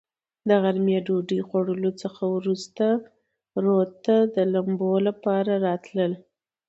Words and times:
د 0.47 0.49
غرمې 0.63 0.97
ډوډوۍ 1.05 1.39
خوړلو 1.47 1.91
څخه 2.01 2.21
ورورسته 2.33 2.87
رود 3.63 3.89
ته 4.05 4.15
د 4.35 4.37
لمبو 4.53 4.93
لپاره 5.07 5.53
راتلل. 5.67 6.11